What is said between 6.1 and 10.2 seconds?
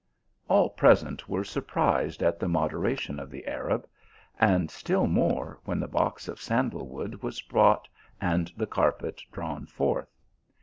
of sandal wood was brought and the carpet drawn forth.